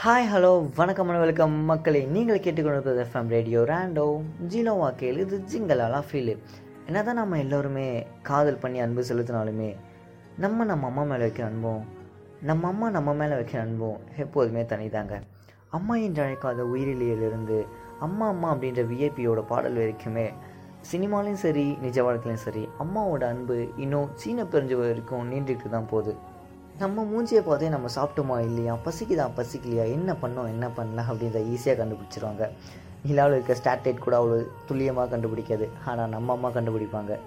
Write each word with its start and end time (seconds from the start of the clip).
Hi 0.00 0.26
hello 0.32 0.70
வணக்கம் 0.76 1.08
and 1.08 1.18
welcome 1.18 1.52
மக்களே. 1.52 2.04
நீங்கள் 2.06 2.40
கேட்டுக்கொண்டிருப்பது 2.40 3.06
எஃப்எம் 3.06 3.28
ரேடியோ 3.28 3.62
ரேண்டோ 3.62 4.04
ஜீனோ 4.48 4.72
வாக்கையில் 4.80 5.18
இது 5.18 5.36
ஜிங்கலாலா 5.52 6.02
ஃபீலு. 6.08 6.36
என்ன 6.86 7.02
தான் 7.02 7.14
நம்ம 7.14 7.38
எல்லோருமே 7.38 8.06
காதல் 8.22 8.56
பண்ணி 8.56 8.80
அன்பு 8.80 9.04
செலுத்தினாலுமே 9.08 9.76
நம்ம 10.36 10.64
நம்ம 10.64 10.86
அம்மா 10.86 11.02
மேலே 11.02 11.24
வைக்கிற 11.24 11.44
அன்பும் 11.44 11.84
நம்ம 12.40 12.68
அம்மா 12.68 12.90
நம்ம 12.90 13.14
மேலே 13.14 13.34
வைக்கிற 13.34 13.60
அன்பும் 13.60 13.98
எப்போதுமே 14.16 14.62
தனிதாங்க. 14.62 15.22
அம்மா 15.68 15.96
என்று 15.96 16.24
அழைக்காத 16.24 16.68
உயிரிலியிலிருந்து 16.74 17.66
அம்மா 18.00 18.28
அம்மா 18.28 18.54
அப்படின்ற 18.54 18.84
விஐபியோட 18.92 19.42
பாடல் 19.42 19.80
வரைக்குமே 19.82 20.28
சினிமாலையும் 20.92 21.42
சரி 21.46 21.76
நிஜ 21.80 22.02
வாழ்க்கையிலும் 22.02 22.44
சரி 22.44 22.68
அம்மாவோட 22.78 23.24
அன்பு 23.24 23.68
இன்னும் 23.76 24.10
சீன 24.14 24.44
பிரிஞ்சு 24.44 24.76
வரைக்கும் 24.76 25.32
நீண்டுக்கிட்டு 25.32 25.68
தான் 25.68 25.86
போகுது. 25.86 26.14
நம்ம 26.80 27.02
மூஞ்சியை 27.02 27.40
பார்த்தே 27.42 27.68
நம்ம 27.68 27.88
சாப்பிட்டோமா 27.94 28.34
இல்லையா? 28.38 28.72
பசிக்குதா? 28.84 29.26
பசிக்கலையா? 29.36 29.84
என்ன 29.90 30.12
பண்ணோம்? 30.22 30.48
என்ன 30.48 30.68
பண்ணலாம் 30.68 31.08
அப்படின்றத 31.10 31.40
ஈஸியாக 31.52 31.76
கண்டுபிடிச்சிருவாங்க. 31.80 32.48
நிலாவில் 33.04 33.34
இருக்க 33.36 33.54
ஸ்டாட்லைட் 33.54 33.98
கூட 33.98 34.14
அவ்வளோ 34.18 34.36
துல்லியமாக 34.66 35.08
கண்டுபிடிக்காது. 35.12 35.68
ஆனால் 35.84 36.08
நம்ம 36.08 36.32
அம்மா 36.32 36.48
கண்டுபிடிப்பாங்க. 36.48 37.18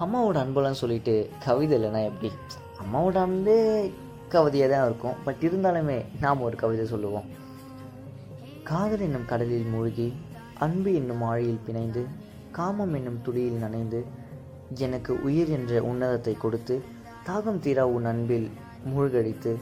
அம்மாவோட 0.00 0.38
அன்பெல்லாம் 0.44 0.80
சொல்லிட்டு 0.82 1.30
கவிதை 1.44 1.76
இல்லைன்னா 1.78 2.02
எப்படி? 2.04 2.30
அம்மாவோட 2.82 3.18
அன்பே 3.18 3.56
கவிதையாக 4.28 4.72
தான் 4.74 4.86
இருக்கும். 4.86 5.16
பட் 5.24 5.42
இருந்தாலுமே 5.48 6.04
நாம் 6.20 6.40
ஒரு 6.40 6.56
கவிதை 6.56 6.86
சொல்லுவோம். 6.86 7.28
காதல் 8.62 9.00
என்னும் 9.00 9.26
கடலில் 9.26 9.70
மூழ்கி 9.74 10.08
அன்பு 10.58 10.94
என்னும் 10.94 11.22
ஆழியில் 11.30 11.64
பிணைந்து 11.66 12.02
காமம் 12.50 12.94
என்னும் 12.94 13.22
துளியில் 13.22 13.64
நனைந்து 13.64 14.04
எனக்கு 14.74 15.22
உயிர் 15.22 15.48
என்ற 15.48 15.80
உன்னதத்தை 15.82 16.36
கொடுத்து 16.36 16.76
தாகம் 17.26 17.60
தீரா 17.64 17.84
உன் 17.86 18.04
அன்பில் 18.04 18.48
மூழ்கடித்து 18.84 19.58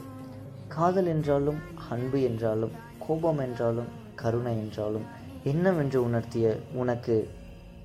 காதல் 0.67 1.05
என்றாலும் 1.05 1.59
அன்பு 1.89 2.21
என்றாலும் 2.21 2.71
கோபம் 3.07 3.37
என்றாலும் 3.37 3.89
கருணை 4.15 4.57
என்றாலும் 4.57 5.05
என்னவென்று 5.43 6.07
உணர்த்திய 6.07 6.59
உனக்கு 6.73 7.29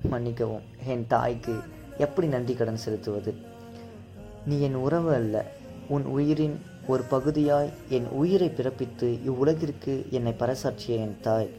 மன்னிக்கவும். 0.09 0.61
என் 0.85 1.07
தாய்க்கு 1.07 1.55
எப்படி 1.97 2.27
நன்றி 2.27 2.53
கடன் 2.53 2.75
செலுத்துவது? 2.75 3.33
நீ 4.45 4.61
என் 4.61 4.73
உறவு 4.73 5.13
அல்ல. 5.13 5.51
உன் 5.89 6.03
உயிரின் 6.03 6.61
ஒரு 6.87 7.03
பகுதியாய் 7.03 7.73
என் 7.89 8.07
உயிரை 8.07 8.47
பிறப்பித்து 8.47 9.19
இவ்வுலகிற்கு 9.27 10.09
என்னை 10.09 10.35
பறைசாற்றிய 10.39 10.87
என் 10.87 11.17
தாய். 11.21 11.49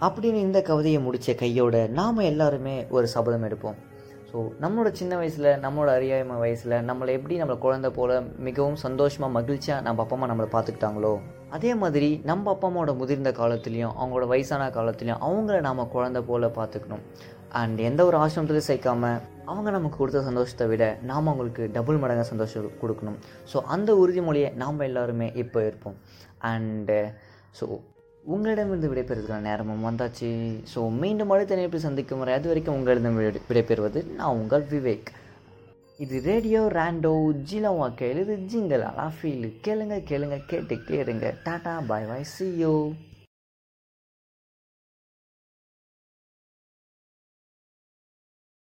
அப்படின்னு 0.00 0.34
இந்த 0.34 0.62
கவிதையை 0.62 1.02
முடித்த 1.02 1.34
கையோட 1.34 1.86
நாம் 1.86 2.16
எல்லாருமே 2.16 2.86
ஒரு 2.90 3.06
சபதம் 3.06 3.42
எடுப்போம். 3.42 3.74
ஸோ 4.32 4.40
நம்மளோட 4.60 4.90
சின்ன 4.98 5.16
வயசில் 5.20 5.48
நம்மளோட 5.62 5.90
அறியாமை 5.98 6.36
வயசில் 6.42 6.74
நம்மளை 6.88 7.10
எப்படி 7.18 7.34
நம்மளை 7.40 7.56
குழந்தை 7.64 7.88
போல் 7.96 8.12
மிகவும் 8.46 8.78
சந்தோஷமாக 8.84 9.34
மகிழ்ச்சியாக 9.36 9.84
நம்ம 9.86 10.02
அப்பா 10.04 10.16
அம்மா 10.16 10.28
நம்மளை 10.30 10.48
பார்த்துக்கிட்டாங்களோ 10.54 11.10
அதே 11.56 11.72
மாதிரி 11.82 12.08
நம்ம 12.30 12.50
அப்பா 12.52 12.66
அம்மாவோட 12.68 12.92
முதிர்ந்த 13.00 13.30
காலத்துலேயும் 13.40 13.92
அவங்களோட 13.98 14.26
வயசான 14.32 14.68
காலத்துலேயும் 14.78 15.22
அவங்கள 15.26 15.58
நாம் 15.68 15.82
குழந்தை 15.96 16.22
போல் 16.30 16.48
பார்த்துக்கணும். 16.58 17.04
அண்ட் 17.60 17.78
எந்த 17.88 18.00
ஒரு 18.08 18.16
ஆசிரமத்திலையும் 18.22 18.68
சேர்க்காமல் 18.70 19.20
அவங்க 19.50 19.68
நமக்கு 19.76 20.00
கொடுத்த 20.00 20.22
சந்தோஷத்தை 20.30 20.66
விட 20.72 20.84
நாம் 21.10 21.28
அவங்களுக்கு 21.30 21.64
டபுள் 21.76 22.02
மடங்காக 22.02 22.26
சந்தோஷம் 22.32 22.76
கொடுக்கணும். 22.82 23.18
ஸோ 23.52 23.60
அந்த 23.76 23.92
உறுதிமொழியை 24.02 24.50
நாம் 24.62 24.86
எல்லாருமே 24.90 25.28
இப்போ 25.44 25.60
இருப்போம். 25.70 25.98
அண்டு 26.52 27.00
ஸோ 27.58 27.66
உங்களிடமிருந்து 28.24 28.90
விடைபெறுவதற்கான 28.90 29.46
நேரமும் 29.48 29.86
வந்தாச்சு. 29.88 30.28
ஸோ 30.72 30.80
மீண்டும் 31.02 31.30
அடுத்த 31.30 31.54
நேரத்தில் 31.54 31.86
சந்திக்கும் 31.86 32.18
வரை 32.18 32.34
அது 32.34 32.48
வரைக்கும் 32.48 32.76
உங்களிடம் 32.78 33.18
விடைபெறுவது 33.50 34.00
நான் 34.18 34.38
உங்கள் 34.40 34.66
விவேக். 34.70 35.10
இது 35.98 36.20
ரேடியோ 36.28 36.60
ரேண்டோ 36.78 37.12
ஜிலவா 37.50 37.88
கேளு 38.00 38.20
இது 38.26 38.36
ஜிங்கல் 38.52 38.84
அலா 38.90 39.06
ஃபீல். 39.16 39.48
கேளுங்க 39.66 39.96
கேளுங்க 40.10 40.38
கேட்டுக்கிட்டே 40.50 40.98
இருங்க 41.04 41.34
டாடா 41.44 41.74
பாய் 41.90 42.08
பாய் 42.10 42.30
சியோ 42.34 42.74